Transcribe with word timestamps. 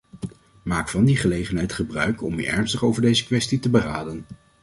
Maak 0.63 0.89
van 0.89 1.05
die 1.05 1.15
gelegenheid 1.17 1.73
gebruik 1.73 2.21
om 2.23 2.39
u 2.39 2.43
ernstig 2.43 2.83
over 2.83 3.01
deze 3.01 3.25
kwestie 3.25 3.59
te 3.59 3.69
beraden. 3.69 4.25